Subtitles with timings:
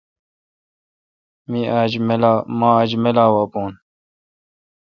[1.49, 3.73] مہ آج میلہ وا بون۔